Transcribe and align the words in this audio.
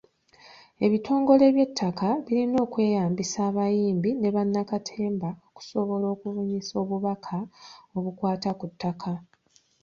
Ebitongole 0.85 1.45
by'ettaka 1.55 2.07
birina 2.25 2.57
okweyambisa 2.65 3.37
abayimbi 3.49 4.09
ne 4.15 4.29
bannakatemba 4.35 5.29
okusobola 5.47 6.05
okubunyisa 6.13 6.73
obubaka 6.83 7.37
obukwata 7.97 8.49
ku 8.59 8.65
ttaka. 8.71 9.13